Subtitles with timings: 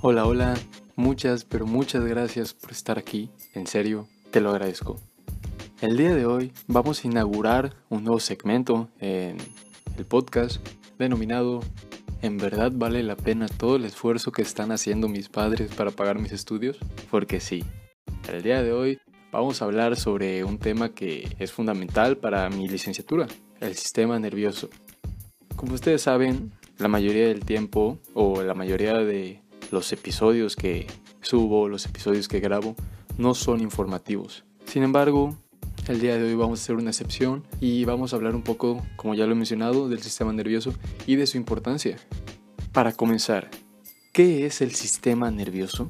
[0.00, 0.54] Hola, hola,
[0.94, 5.00] muchas, pero muchas gracias por estar aquí, en serio, te lo agradezco.
[5.80, 9.38] El día de hoy vamos a inaugurar un nuevo segmento en
[9.96, 10.64] el podcast
[10.98, 11.60] denominado
[12.22, 16.20] ¿En verdad vale la pena todo el esfuerzo que están haciendo mis padres para pagar
[16.20, 16.78] mis estudios?
[17.10, 17.64] Porque sí.
[18.32, 18.98] El día de hoy
[19.32, 23.28] vamos a hablar sobre un tema que es fundamental para mi licenciatura,
[23.60, 24.68] el sistema nervioso.
[25.54, 30.86] Como ustedes saben, la mayoría del tiempo o la mayoría de los episodios que
[31.20, 32.74] subo, los episodios que grabo,
[33.16, 34.44] no son informativos.
[34.64, 35.36] Sin embargo,
[35.88, 38.84] el día de hoy vamos a hacer una excepción y vamos a hablar un poco,
[38.96, 40.74] como ya lo he mencionado, del sistema nervioso
[41.06, 41.96] y de su importancia.
[42.72, 43.50] Para comenzar,
[44.12, 45.86] ¿qué es el sistema nervioso?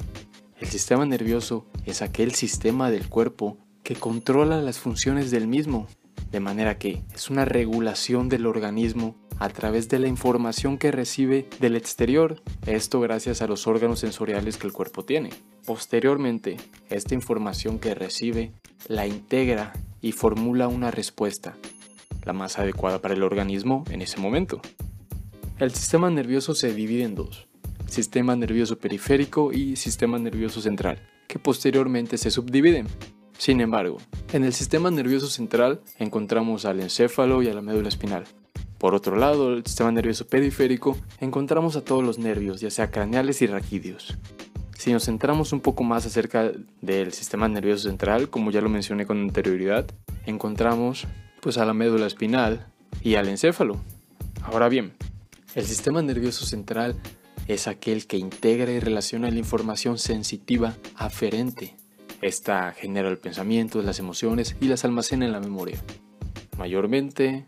[0.60, 5.87] El sistema nervioso es aquel sistema del cuerpo que controla las funciones del mismo,
[6.30, 11.48] de manera que es una regulación del organismo a través de la información que recibe
[11.60, 15.30] del exterior, esto gracias a los órganos sensoriales que el cuerpo tiene.
[15.65, 16.57] Posteriormente,
[16.90, 18.52] esta información que recibe
[18.88, 21.57] la integra y formula una respuesta,
[22.24, 24.60] la más adecuada para el organismo en ese momento.
[25.59, 27.49] El sistema nervioso se divide en dos,
[27.87, 32.87] sistema nervioso periférico y sistema nervioso central, que posteriormente se subdividen.
[33.38, 33.99] Sin embargo,
[34.32, 38.24] en el sistema nervioso central encontramos al encéfalo y a la médula espinal,
[38.79, 43.43] por otro lado, el sistema nervioso periférico encontramos a todos los nervios, ya sea craneales
[43.43, 44.16] y raquídeos.
[44.79, 49.06] Si nos centramos un poco más acerca del sistema nervioso central, como ya lo mencioné
[49.06, 49.87] con anterioridad,
[50.26, 51.09] encontramos
[51.40, 52.68] pues a la médula espinal
[53.02, 53.80] y al encéfalo.
[54.45, 54.93] Ahora bien,
[55.56, 56.95] el sistema nervioso central
[57.49, 61.74] es aquel que integra y relaciona la información sensitiva aferente.
[62.23, 65.82] Esta genera el pensamiento, las emociones y las almacena en la memoria.
[66.56, 67.47] Mayormente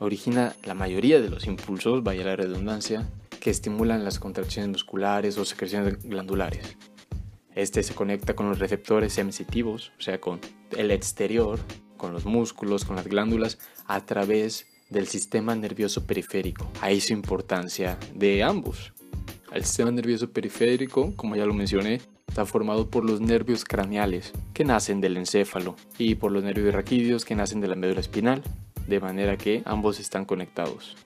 [0.00, 3.08] origina la mayoría de los impulsos, vaya la redundancia,
[3.40, 6.76] que estimulan las contracciones musculares o secreciones glandulares.
[7.54, 10.40] Este se conecta con los receptores sensitivos, o sea, con
[10.76, 11.58] el exterior,
[11.96, 16.70] con los músculos, con las glándulas, a través del sistema nervioso periférico.
[16.80, 18.92] Ahí su importancia de ambos.
[19.52, 24.64] El sistema nervioso periférico, como ya lo mencioné, está formado por los nervios craneales, que
[24.64, 28.42] nacen del encéfalo, y por los nervios raquídeos, que nacen de la médula espinal,
[28.88, 30.96] de manera que ambos están conectados.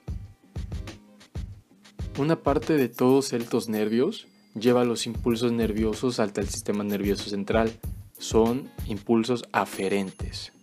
[2.17, 4.27] Una parte de todos estos nervios
[4.59, 7.71] lleva los impulsos nerviosos hasta el sistema nervioso central.
[8.17, 10.53] Son impulsos aferentes,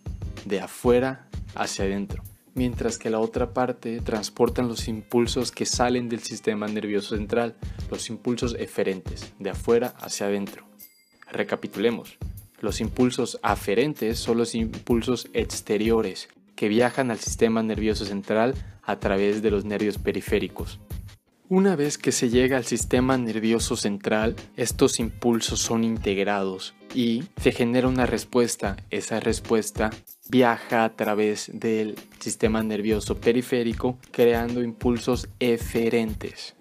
[0.45, 2.23] de afuera hacia adentro,
[2.55, 7.55] mientras que la otra parte transportan los impulsos que salen del sistema nervioso central,
[7.91, 10.65] los impulsos eferentes, de afuera hacia adentro.
[11.31, 12.17] Recapitulemos.
[12.61, 19.41] Los impulsos aferentes son los impulsos exteriores que viajan al sistema nervioso central a través
[19.41, 20.79] de los nervios periféricos.
[21.49, 27.51] Una vez que se llega al sistema nervioso central, estos impulsos son integrados y se
[27.51, 28.77] genera una respuesta.
[28.89, 29.89] Esa respuesta
[30.29, 36.55] viaja a través del sistema nervioso periférico creando impulsos eferentes.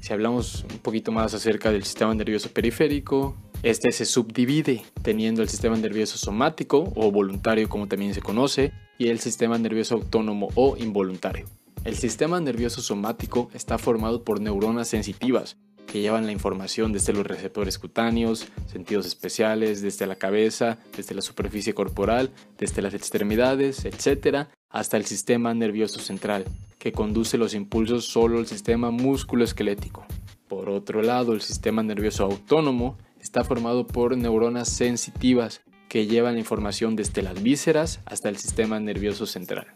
[0.00, 5.48] Si hablamos un poquito más acerca del sistema nervioso periférico, este se subdivide teniendo el
[5.48, 10.76] sistema nervioso somático o voluntario como también se conoce, y el sistema nervioso autónomo o
[10.76, 11.46] involuntario.
[11.84, 15.56] El sistema nervioso somático está formado por neuronas sensitivas
[15.86, 21.22] que llevan la información desde los receptores cutáneos, sentidos especiales, desde la cabeza, desde la
[21.22, 26.44] superficie corporal, desde las extremidades, etc., hasta el sistema nervioso central,
[26.78, 30.06] que conduce los impulsos solo al sistema musculoesquelético.
[30.48, 36.40] Por otro lado, el sistema nervioso autónomo está formado por neuronas sensitivas que llevan la
[36.40, 39.68] información desde las vísceras hasta el sistema nervioso central,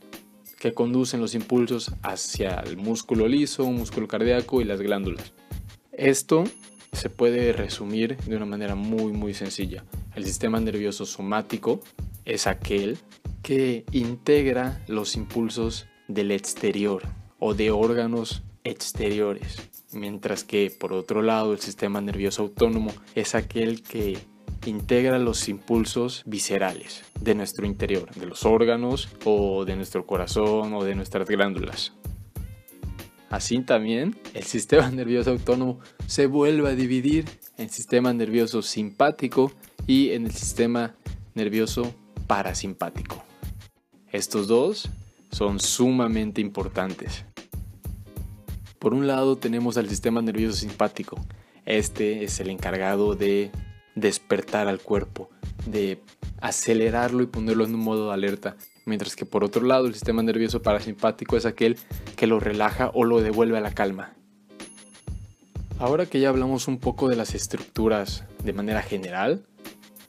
[0.58, 5.32] que conducen los impulsos hacia el músculo liso, un músculo cardíaco y las glándulas.
[5.92, 6.44] Esto
[6.92, 9.84] se puede resumir de una manera muy muy sencilla.
[10.14, 11.80] El sistema nervioso somático
[12.24, 12.98] es aquel
[13.42, 17.02] que integra los impulsos del exterior
[17.38, 19.56] o de órganos exteriores,
[19.92, 24.18] mientras que por otro lado el sistema nervioso autónomo es aquel que
[24.64, 30.84] integra los impulsos viscerales de nuestro interior, de los órganos o de nuestro corazón o
[30.84, 31.92] de nuestras glándulas.
[33.30, 37.26] Así también, el sistema nervioso autónomo se vuelve a dividir
[37.58, 39.52] en sistema nervioso simpático
[39.86, 40.94] y en el sistema
[41.34, 41.94] nervioso
[42.26, 43.24] parasimpático.
[44.12, 44.88] Estos dos
[45.30, 47.24] son sumamente importantes.
[48.78, 51.18] Por un lado tenemos al sistema nervioso simpático.
[51.64, 53.50] Este es el encargado de
[53.94, 55.30] despertar al cuerpo,
[55.66, 56.00] de
[56.40, 58.56] acelerarlo y ponerlo en un modo de alerta.
[58.84, 61.76] Mientras que por otro lado el sistema nervioso parasimpático es aquel
[62.14, 64.14] que lo relaja o lo devuelve a la calma.
[65.78, 69.44] Ahora que ya hablamos un poco de las estructuras de manera general,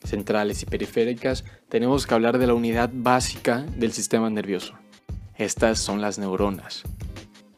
[0.04, 4.76] centrales y periféricas, tenemos que hablar de la unidad básica del sistema nervioso.
[5.38, 6.84] Estas son las neuronas.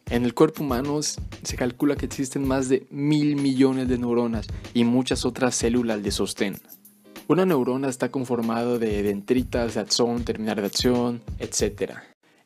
[0.09, 4.83] En el cuerpo humano se calcula que existen más de mil millones de neuronas y
[4.83, 6.57] muchas otras células de sostén.
[7.27, 11.91] Una neurona está conformada de dendritas, de axón, terminal de acción, etc.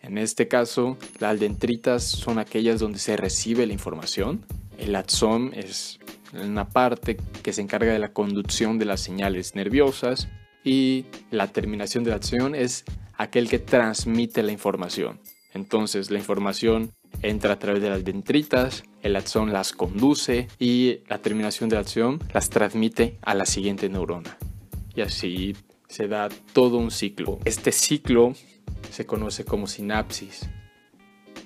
[0.02, 4.46] En este caso, las dendritas son aquellas donde se recibe la información.
[4.78, 6.00] El axón es
[6.34, 10.28] una parte que se encarga de la conducción de las señales nerviosas
[10.66, 12.84] y la terminación de la acción es
[13.18, 15.22] aquel que transmite la información.
[15.54, 16.92] Entonces la información
[17.24, 21.82] entra a través de las dendritas, el axón las conduce y la terminación de la
[21.82, 24.38] acción las transmite a la siguiente neurona.
[24.96, 25.56] Y así
[25.88, 27.40] se da todo un ciclo.
[27.46, 28.34] Este ciclo
[28.92, 30.48] se conoce como sinapsis.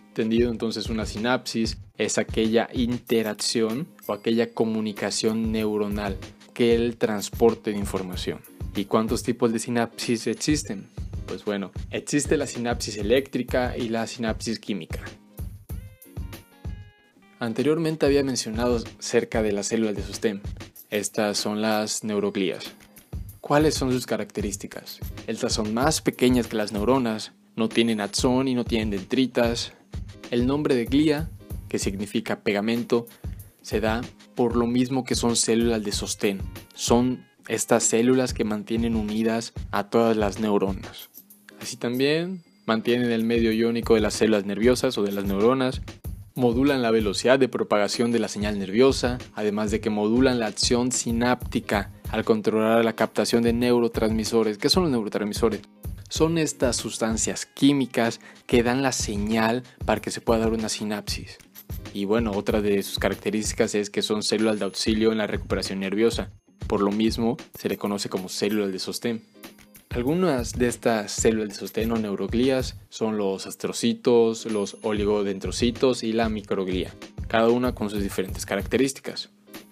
[0.09, 6.17] Entendido entonces una sinapsis es aquella interacción o aquella comunicación neuronal
[6.53, 8.39] que el transporte de información.
[8.75, 10.87] ¿Y cuántos tipos de sinapsis existen?
[11.27, 15.03] Pues bueno, existe la sinapsis eléctrica y la sinapsis química.
[17.39, 20.41] Anteriormente había mencionado cerca de las células de sostén.
[20.89, 22.73] Estas son las neuroglías.
[23.41, 24.99] ¿Cuáles son sus características?
[25.27, 29.73] Estas son más pequeñas que las neuronas, no tienen axón y no tienen dendritas.
[30.31, 31.29] El nombre de glía,
[31.69, 33.05] que significa pegamento,
[33.61, 34.01] se da
[34.33, 36.41] por lo mismo que son células de sostén.
[36.73, 41.09] Son estas células que mantienen unidas a todas las neuronas.
[41.61, 45.81] Así también mantienen el medio iónico de las células nerviosas o de las neuronas
[46.37, 50.91] modulan la velocidad de propagación de la señal nerviosa, además de que modulan la acción
[50.91, 54.57] sináptica al controlar la captación de neurotransmisores.
[54.57, 55.61] ¿Qué son los neurotransmisores?
[56.09, 61.37] Son estas sustancias químicas que dan la señal para que se pueda dar una sinapsis.
[61.93, 65.79] Y bueno, otra de sus características es que son células de auxilio en la recuperación
[65.79, 66.31] nerviosa.
[66.67, 69.23] Por lo mismo, se le conoce como células de sostén.
[69.89, 76.29] Algunas de estas células de sostén o neuroglías son los astrocitos, los oligodendrocitos y la
[76.29, 76.93] microglía,
[77.27, 79.29] cada una con sus diferentes características.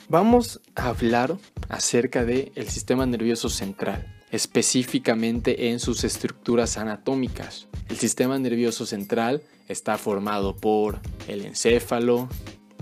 [0.08, 7.68] Vamos a hablar acerca del sistema nervioso central, específicamente en sus estructuras anatómicas.
[7.90, 12.30] El sistema nervioso central está formado por el encéfalo,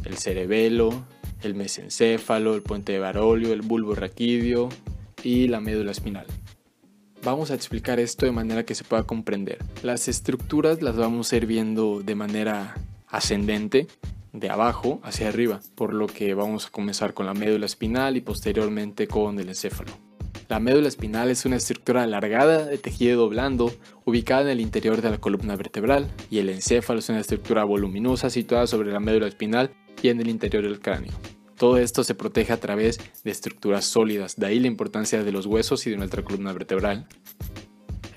[0.06, 1.06] el cerebelo,
[1.41, 4.69] el mesencéfalo, el puente de Barolio, el bulbo raquídeo
[5.24, 6.27] y la médula espinal.
[7.23, 9.59] Vamos a explicar esto de manera que se pueda comprender.
[9.81, 12.75] Las estructuras las vamos a ir viendo de manera
[13.07, 13.87] ascendente,
[14.33, 18.21] de abajo hacia arriba, por lo que vamos a comenzar con la médula espinal y
[18.21, 19.91] posteriormente con el encéfalo.
[20.49, 23.71] La médula espinal es una estructura alargada de tejido blando
[24.03, 28.29] ubicada en el interior de la columna vertebral y el encéfalo es una estructura voluminosa
[28.29, 29.71] situada sobre la médula espinal
[30.01, 31.13] y en el interior del cráneo.
[31.63, 35.45] Todo esto se protege a través de estructuras sólidas, de ahí la importancia de los
[35.45, 37.07] huesos y de nuestra columna vertebral.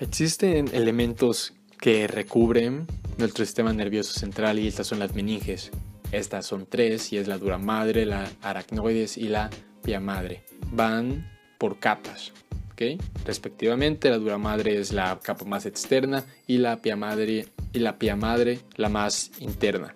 [0.01, 2.85] Existen elementos que recubren
[3.17, 5.71] nuestro sistema nervioso central y estas son las meninges.
[6.11, 9.49] Estas son tres y es la dura madre, la aracnoides y la
[9.81, 10.43] pia madre.
[10.73, 12.33] Van por capas,
[12.73, 13.01] ¿ok?
[13.23, 17.97] Respectivamente, la dura madre es la capa más externa y la pia madre y la
[17.97, 19.93] pia madre la más interna.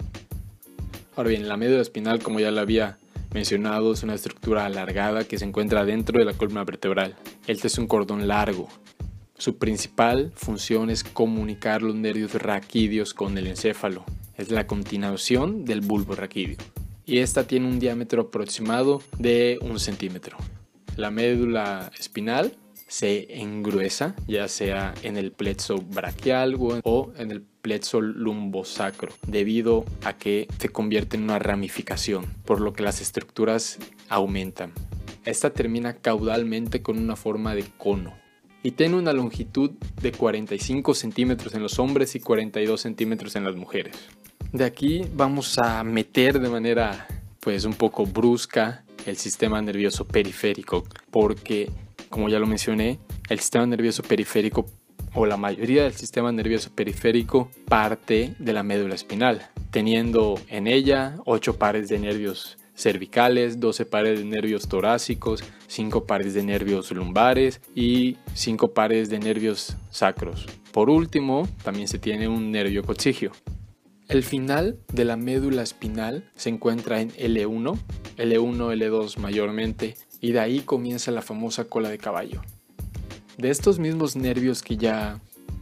[1.17, 2.97] Ahora bien, la médula espinal, como ya lo había
[3.33, 7.15] mencionado es una estructura alargada que se encuentra dentro de la columna vertebral.
[7.47, 8.67] Este es un cordón largo.
[9.37, 14.05] Su principal función es comunicar los nervios raquídeos con el encéfalo.
[14.37, 16.57] Es la continuación del bulbo raquídeo.
[17.05, 20.37] Y esta tiene un diámetro aproximado de un centímetro.
[20.95, 22.55] La médula espinal
[22.91, 30.17] se engruesa, ya sea en el plexo braquial o en el plexo lumbosacro, debido a
[30.17, 33.79] que se convierte en una ramificación, por lo que las estructuras
[34.09, 34.73] aumentan.
[35.23, 38.13] Esta termina caudalmente con una forma de cono
[38.61, 39.71] y tiene una longitud
[40.01, 43.95] de 45 centímetros en los hombres y 42 centímetros en las mujeres.
[44.51, 47.07] De aquí vamos a meter de manera
[47.39, 51.71] pues un poco brusca el sistema nervioso periférico, porque
[52.11, 52.99] como ya lo mencioné,
[53.29, 54.67] el sistema nervioso periférico
[55.13, 61.17] o la mayoría del sistema nervioso periférico parte de la médula espinal, teniendo en ella
[61.25, 67.61] 8 pares de nervios cervicales, 12 pares de nervios torácicos, 5 pares de nervios lumbares
[67.75, 70.47] y 5 pares de nervios sacros.
[70.71, 73.31] Por último, también se tiene un nervio coxigio.
[74.07, 77.77] El final de la médula espinal se encuentra en L1,
[78.17, 82.41] L1, L2 mayormente, y de ahí comienza la famosa cola de caballo.
[83.37, 85.19] De estos mismos nervios que ya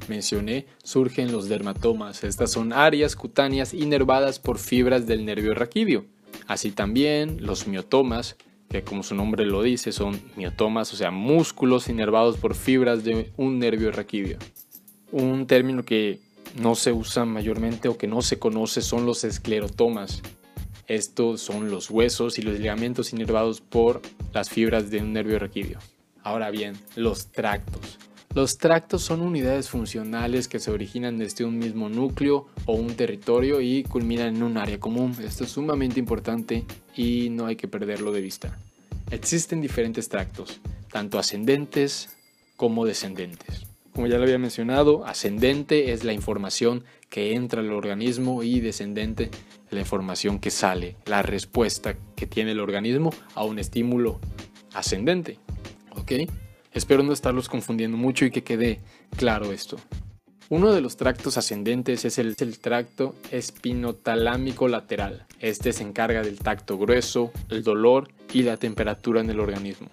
[0.09, 2.23] mencioné surgen los dermatomas.
[2.23, 6.05] Estas son áreas cutáneas inervadas por fibras del nervio raquídeo.
[6.47, 8.35] Así también los miotomas,
[8.69, 13.31] que como su nombre lo dice son miotomas, o sea, músculos inervados por fibras de
[13.37, 14.39] un nervio raquídeo.
[15.11, 16.19] Un término que
[16.59, 20.21] no se usa mayormente o que no se conoce son los esclerotomas.
[20.89, 24.01] Estos son los huesos y los ligamentos inervados por
[24.33, 25.77] las fibras de un nervio raquídeo.
[26.23, 27.99] Ahora bien, los tractos.
[28.33, 33.61] Los tractos son unidades funcionales que se originan desde un mismo núcleo o un territorio
[33.61, 35.15] y culminan en un área común.
[35.23, 36.65] Esto es sumamente importante
[36.95, 38.57] y no hay que perderlo de vista.
[39.11, 40.59] Existen diferentes tractos,
[40.91, 42.17] tanto ascendentes
[42.55, 43.68] como descendentes.
[43.99, 49.29] Como ya lo había mencionado, ascendente es la información que entra al organismo y descendente
[49.71, 54.21] la información que sale, la respuesta que tiene el organismo a un estímulo
[54.73, 55.37] ascendente.
[55.97, 56.13] ¿Ok?
[56.71, 58.79] Espero no estarlos confundiendo mucho y que quede
[59.17, 59.75] claro esto.
[60.47, 65.25] Uno de los tractos ascendentes es el, el, tracto espinotalámico lateral.
[65.41, 69.89] Este se encarga del tacto grueso, el dolor y la temperatura en el organismo.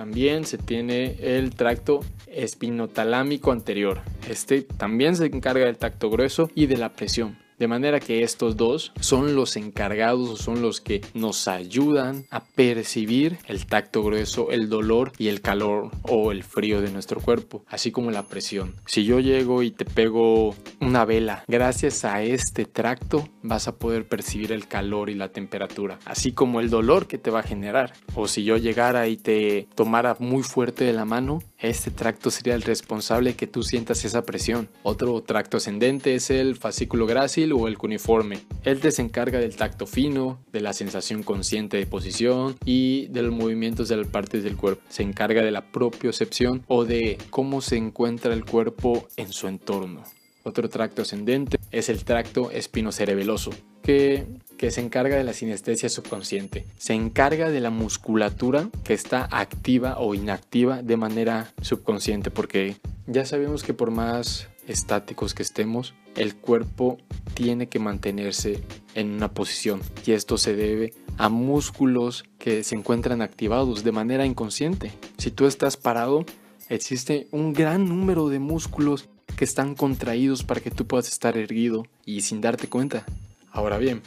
[0.00, 4.00] También se tiene el tracto espinotalámico anterior.
[4.30, 7.36] Este también se encarga del tacto grueso y de la presión.
[7.60, 12.42] De manera que estos dos son los encargados o son los que nos ayudan a
[12.42, 17.62] percibir el tacto grueso, el dolor y el calor o el frío de nuestro cuerpo,
[17.68, 18.76] así como la presión.
[18.86, 24.08] Si yo llego y te pego una vela, gracias a este tracto vas a poder
[24.08, 27.92] percibir el calor y la temperatura, así como el dolor que te va a generar.
[28.14, 32.54] O si yo llegara y te tomara muy fuerte de la mano, este tracto sería
[32.54, 34.70] el responsable que tú sientas esa presión.
[34.82, 38.38] Otro tracto ascendente es el fascículo grácil o el cuneiforme.
[38.64, 43.34] Él se encarga del tacto fino, de la sensación consciente de posición y de los
[43.34, 44.82] movimientos de las partes del cuerpo.
[44.88, 50.02] Se encarga de la propiocepción o de cómo se encuentra el cuerpo en su entorno.
[50.42, 53.50] Otro tracto ascendente es el tracto espinocerebeloso,
[53.82, 54.26] que,
[54.56, 56.64] que, se encarga de la sinestesia subconsciente.
[56.78, 62.76] Se encarga de la musculatura que está activa o inactiva de manera subconsciente, porque
[63.06, 66.98] ya sabemos que por más estáticos que estemos, el cuerpo
[67.34, 68.62] tiene que mantenerse
[68.94, 74.24] en una posición y esto se debe a músculos que se encuentran activados de manera
[74.24, 74.92] inconsciente.
[75.18, 76.24] Si tú estás parado,
[76.68, 81.86] existe un gran número de músculos que están contraídos para que tú puedas estar erguido
[82.04, 83.04] y sin darte cuenta.
[83.50, 84.02] Ahora bien,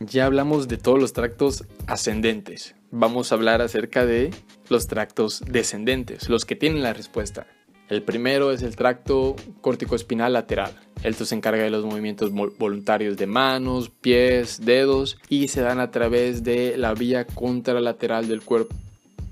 [0.00, 2.74] ya hablamos de todos los tractos ascendentes.
[2.90, 4.30] Vamos a hablar acerca de
[4.68, 7.46] los tractos descendentes, los que tienen la respuesta.
[7.90, 10.72] El primero es el tracto córtico-espinal lateral.
[11.02, 15.90] Esto se encarga de los movimientos voluntarios de manos, pies, dedos y se dan a
[15.90, 18.76] través de la vía contralateral del cuerpo.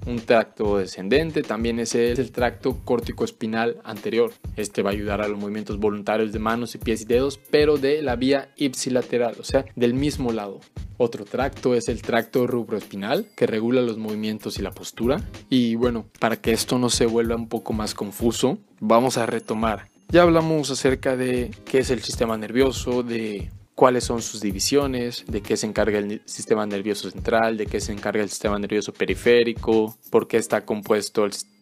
[0.07, 4.33] Un tracto descendente también es el, tracto córtico-espinal anterior.
[4.57, 7.77] Este va a ayudar a los movimientos voluntarios de manos y pies y dedos, pero
[7.77, 10.61] de la vía ipsilateral, o sea, del mismo lado.
[10.99, 15.23] Otro tracto es el tracto rubroespinal, que regula los movimientos y la postura.
[15.49, 19.89] Y bueno, para que esto no se vuelva un poco más confuso, vamos a retomar.
[20.09, 25.41] Ya hablamos acerca de qué es el sistema nervioso, de cuáles son sus divisiones, de
[25.41, 29.97] qué se encarga el sistema nervioso central, de qué se encarga el sistema nervioso periférico,
[30.11, 31.58] por qué está compuesto el sistema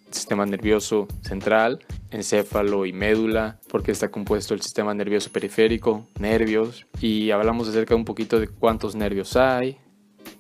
[0.47, 7.31] nervioso central, encéfalo y médula, por qué está compuesto el sistema nervioso periférico, nervios, y
[7.31, 9.79] hablamos acerca un poquito de cuántos nervios hay,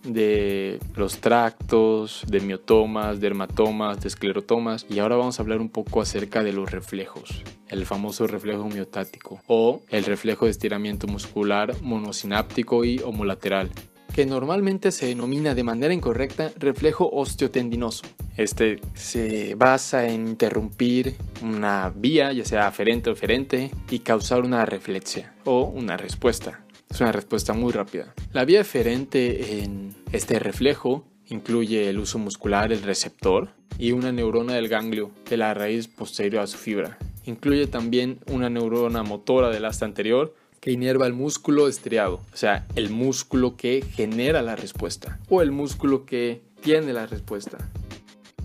[0.02, 6.00] de los tractos, de miotomas, dermatomas, de esclerotomas y ahora vamos a hablar un poco
[6.00, 12.84] acerca de los reflejos, el famoso reflejo miotático o el reflejo de estiramiento muscular monosináptico
[12.84, 13.70] y homolateral
[14.16, 18.06] que normalmente se denomina de manera incorrecta reflejo osteotendinoso.
[18.38, 24.64] Este se basa en interrumpir una vía, ya sea aferente o eferente, y causar una
[24.64, 26.64] reflexia o una respuesta.
[26.88, 28.14] Es una respuesta muy rápida.
[28.32, 34.54] La vía eferente en este reflejo incluye el uso muscular del receptor y una neurona
[34.54, 36.96] del ganglio de la raíz posterior a su fibra.
[37.26, 40.34] Incluye también una neurona motora del asta anterior
[40.66, 45.52] que inerva el músculo estriado, o sea, el músculo que genera la respuesta o el
[45.52, 47.58] músculo que tiene la respuesta.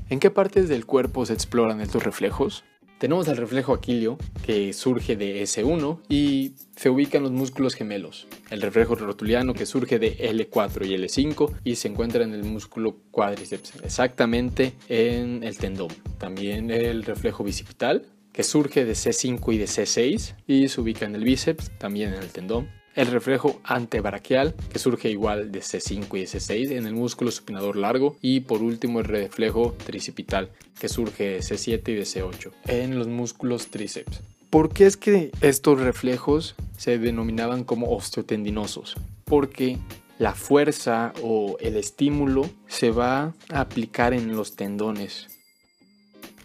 [0.08, 2.64] ¿En qué partes del cuerpo se exploran estos reflejos?
[3.00, 8.28] Tenemos el reflejo aquilio, que surge de S1 y se ubica en los músculos gemelos.
[8.52, 12.98] El reflejo rotuliano, que surge de L4 y L5 y se encuentra en el músculo
[13.10, 15.90] cuádriceps, exactamente en el tendón.
[16.20, 21.16] También el reflejo bicipital, que surge de C5 y de C6 y se ubica en
[21.16, 26.20] el bíceps, también en el tendón el reflejo antebraquial, que surge igual de C5 y
[26.22, 31.24] de C6 en el músculo supinador largo, y por último el reflejo tricipital, que surge
[31.24, 34.22] de C7 y de C8 en los músculos tríceps.
[34.50, 38.98] ¿Por qué es que estos reflejos se denominaban como osteotendinosos?
[39.24, 39.78] Porque
[40.20, 45.41] la fuerza o el estímulo se va a aplicar en los tendones.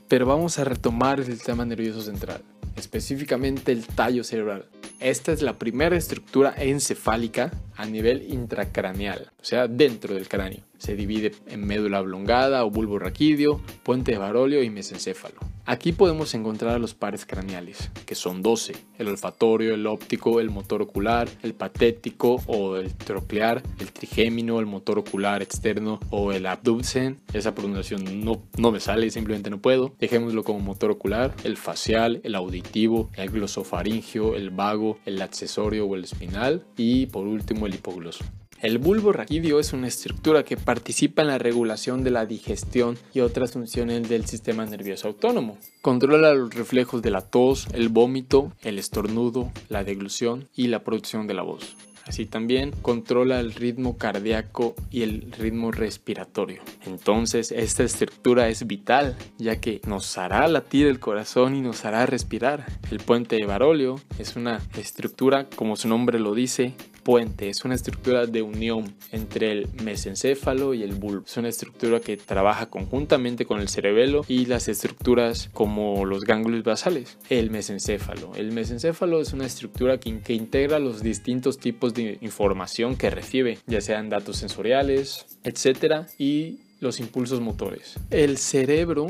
[0.08, 2.42] Pero vamos a retomar el sistema nervioso central,
[2.76, 4.68] específicamente el tallo cerebral.
[5.00, 10.64] Esta es la primera estructura encefálica a nivel intracraneal, o sea, dentro del cráneo.
[10.76, 15.36] Se divide en médula oblongada o bulbo raquídeo, puente de Barolio y mesencéfalo.
[15.66, 20.82] Aquí podemos encontrar los pares craneales, que son 12, el olfatorio, el óptico, el motor
[20.82, 27.20] ocular, el patético o el troclear, el trigémino, el motor ocular externo o el abducen.
[27.32, 29.94] Esa pronunciación no, no me sale, simplemente no puedo.
[30.00, 35.94] Dejémoslo como motor ocular, el facial, el auditivo, el glosofaringio, el vago, el accesorio o
[35.94, 38.24] el espinal y por último el hipogloso.
[38.60, 43.20] El bulbo raquídeo es una estructura que participa en la regulación de la digestión y
[43.20, 45.58] otras funciones del sistema nervioso autónomo.
[45.82, 51.26] Controla los reflejos de la tos, el vómito, el estornudo, la deglución y la producción
[51.26, 51.76] de la voz.
[52.06, 56.62] Así también controla el ritmo cardíaco y el ritmo respiratorio.
[56.86, 62.06] Entonces esta estructura es vital ya que nos hará latir el corazón y nos hará
[62.06, 62.64] respirar.
[62.90, 66.74] El puente de Barolio es una estructura, como su nombre lo dice,
[67.06, 71.24] puente, es una estructura de unión entre el mesencéfalo y el bulbo.
[71.24, 76.64] Es una estructura que trabaja conjuntamente con el cerebelo y las estructuras como los ganglios
[76.64, 77.16] basales.
[77.30, 78.32] El mesencéfalo.
[78.34, 83.58] El mesencéfalo es una estructura que, que integra los distintos tipos de información que recibe,
[83.68, 88.00] ya sean datos sensoriales, etcétera, y los impulsos motores.
[88.10, 89.06] El cerebro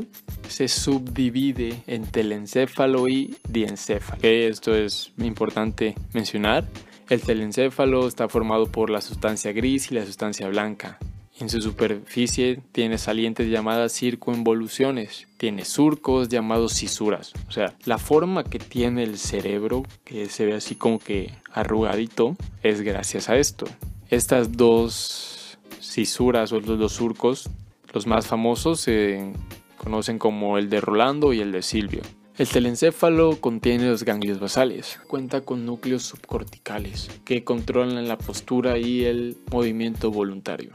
[0.48, 4.20] se subdivide en telencéfalo y diencéfalo.
[4.22, 6.68] Esto es importante mencionar.
[7.08, 10.98] El telencéfalo está formado por la sustancia gris y la sustancia blanca.
[11.38, 17.32] En su superficie tiene salientes llamadas circunvoluciones, tiene surcos llamados cisuras.
[17.46, 22.36] O sea, la forma que tiene el cerebro, que se ve así como que arrugadito,
[22.62, 23.66] es gracias a esto.
[24.08, 27.50] Estas dos cisuras o los dos surcos,
[27.92, 29.32] los más famosos, se
[29.76, 32.02] conocen como el de Rolando y el de Silvio.
[32.38, 35.00] El telencéfalo contiene los ganglios basales.
[35.06, 40.72] Cuenta con núcleos subcorticales que controlan la postura y el movimiento voluntario.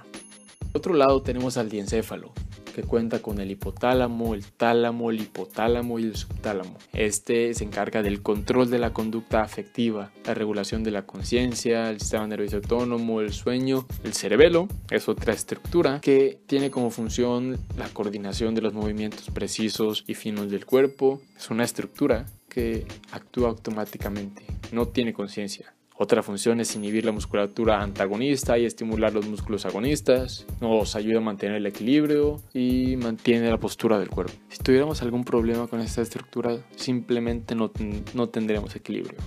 [0.71, 2.33] Por otro lado tenemos al diencéfalo,
[2.71, 6.77] que cuenta con el hipotálamo, el tálamo, el hipotálamo y el subtálamo.
[6.93, 11.99] Este se encarga del control de la conducta afectiva, la regulación de la conciencia, el
[11.99, 13.85] sistema nervioso autónomo, el sueño.
[14.03, 20.03] El cerebelo es otra estructura que tiene como función la coordinación de los movimientos precisos
[20.07, 21.21] y finos del cuerpo.
[21.37, 25.73] Es una estructura que actúa automáticamente, no tiene conciencia.
[26.01, 30.47] Otra función es inhibir la musculatura antagonista y estimular los músculos agonistas.
[30.59, 34.33] Nos ayuda a mantener el equilibrio y mantiene la postura del cuerpo.
[34.49, 37.71] Si tuviéramos algún problema con esta estructura, simplemente no,
[38.15, 39.19] no tendremos equilibrio.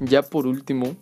[0.00, 0.96] Ya por último,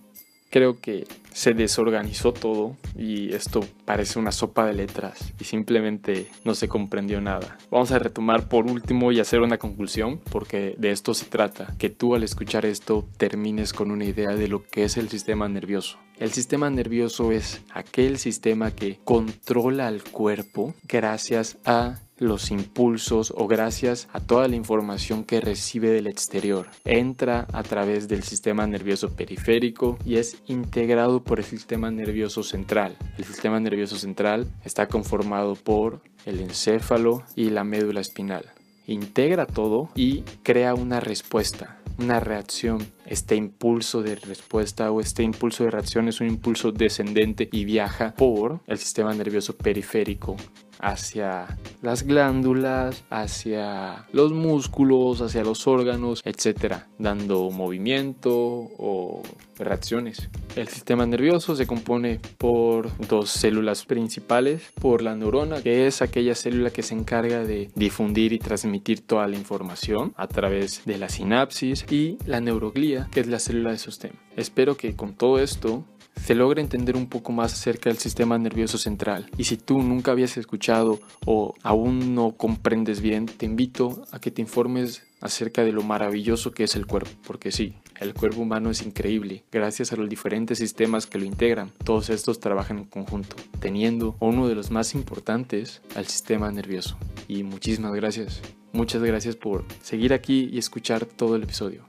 [0.54, 6.54] creo que se desorganizó todo y esto parece una sopa de letras y simplemente no
[6.54, 7.58] se comprendió nada.
[7.72, 11.90] Vamos a retomar por último y hacer una conclusión porque de esto se trata, que
[11.90, 15.98] tú al escuchar esto termines con una idea de lo que es el sistema nervioso.
[16.20, 23.46] El sistema nervioso es aquel sistema que controla al cuerpo gracias a los impulsos o
[23.46, 26.68] gracias a toda la información que recibe del exterior.
[26.84, 32.96] Entra a través del sistema nervioso periférico y es integrado por el sistema nervioso central.
[33.18, 38.44] El sistema nervioso central está conformado por el encéfalo y la médula espinal.
[38.86, 42.84] Integra todo y crea una respuesta una reacción.
[43.06, 48.14] Este impulso de respuesta o este impulso de reacción es un impulso descendente y viaja
[48.16, 50.36] por el sistema nervioso periférico
[50.84, 59.22] hacia las glándulas, hacia los músculos, hacia los órganos, etcétera, dando movimiento o
[59.58, 60.28] reacciones.
[60.56, 66.34] El sistema nervioso se compone por dos células principales, por la neurona, que es aquella
[66.34, 71.08] célula que se encarga de difundir y transmitir toda la información a través de la
[71.08, 74.12] sinapsis, y la neuroglía, que es la célula de sostén.
[74.36, 75.84] Espero que con todo esto
[76.16, 79.30] se logre entender un poco más acerca del sistema nervioso central.
[79.36, 84.30] Y si tú nunca habías escuchado o aún no comprendes bien, te invito a que
[84.30, 88.70] te informes acerca de lo maravilloso que es el cuerpo, porque sí, el cuerpo humano
[88.70, 91.72] es increíble, gracias a los diferentes sistemas que lo integran.
[91.82, 96.98] Todos estos trabajan en conjunto, teniendo uno de los más importantes al sistema nervioso.
[97.26, 98.42] Y muchísimas gracias.
[98.72, 101.86] Muchas gracias por seguir aquí y escuchar todo el episodio.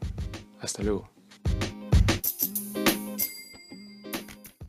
[0.62, 1.15] Hasta luego.